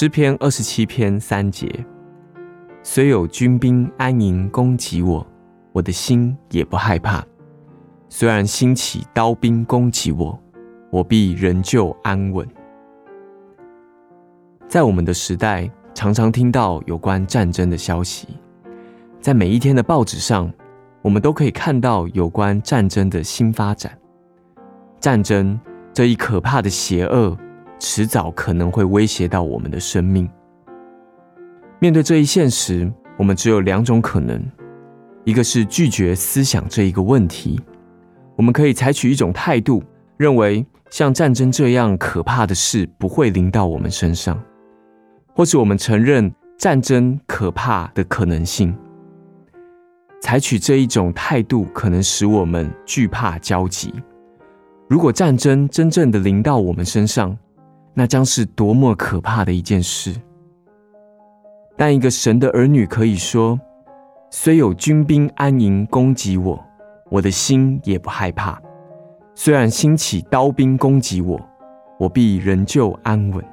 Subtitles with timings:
[0.00, 1.68] 诗篇二十七篇三节：
[2.84, 5.26] 虽有军兵安营攻击我，
[5.72, 7.20] 我的心也不害怕；
[8.08, 10.40] 虽然兴起刀兵攻击我，
[10.92, 12.46] 我必仍旧安稳。
[14.68, 18.28] 在我们的时代，常常听到有关战争的消息，
[19.20, 20.48] 在每一天的报纸上，
[21.02, 23.98] 我们都可以看到有关战争的新发展。
[25.00, 25.58] 战争
[25.92, 27.36] 这一可怕的邪恶。
[27.78, 30.28] 迟早可能会威胁到我们的生命。
[31.80, 34.42] 面对这一现实，我们只有两种可能：
[35.24, 37.60] 一个是拒绝思想这一个问题，
[38.36, 39.82] 我们可以采取一种态度，
[40.16, 44.36] 认为像战争这样可怕的事不会临到我们身上；
[45.34, 48.76] 或是我们承认战争可怕的可能性。
[50.20, 53.94] 采取这一种态度，可能使我们惧怕焦急。
[54.88, 57.38] 如果战争真正的临到我们身上，
[57.98, 60.14] 那将是多么可怕的一件事！
[61.76, 63.58] 但一个神的儿女可以说
[64.30, 66.64] ：“虽有军兵安营攻击我，
[67.10, 68.56] 我的心也不害怕；
[69.34, 71.40] 虽然兴起刀兵攻击我，
[71.98, 73.44] 我必仍旧安稳。”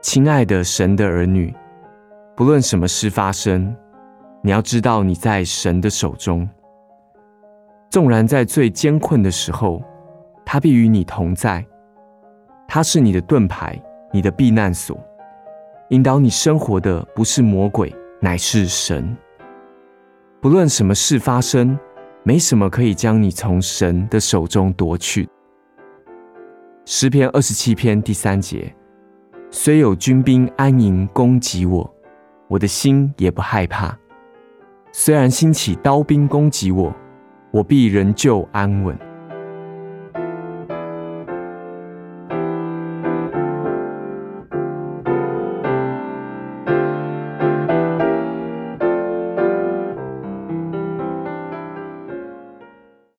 [0.00, 1.54] 亲爱的神的儿女，
[2.34, 3.76] 不论什么事发生，
[4.40, 6.48] 你要知道你在神的手中。
[7.90, 9.82] 纵然在最艰困的时候，
[10.42, 11.62] 他必与你同在。
[12.74, 13.80] 他是你的盾牌，
[14.10, 14.98] 你的避难所，
[15.90, 19.16] 引导你生活的不是魔鬼，乃是神。
[20.42, 21.78] 不论什么事发生，
[22.24, 25.28] 没什么可以将你从神的手中夺去。
[26.84, 28.74] 诗篇二十七篇第三节：
[29.52, 31.88] 虽有军兵安营攻击我，
[32.48, 33.96] 我的心也不害怕；
[34.90, 36.92] 虽然兴起刀兵攻击我，
[37.52, 38.98] 我必仍旧安稳。